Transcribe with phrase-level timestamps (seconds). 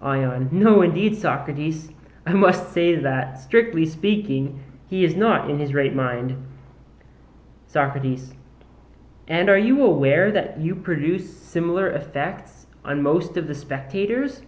[0.00, 1.92] ION: No indeed, Socrates,
[2.26, 6.34] I must say that, strictly speaking, he is not in his right mind.
[7.66, 8.32] SOCRATES:
[9.28, 14.40] And are you aware that you produce similar effects on most of the spectators?